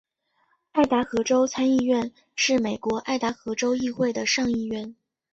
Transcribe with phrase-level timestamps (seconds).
[0.71, 4.95] 爱达荷州参议院是美国爱达荷州议会的上议院。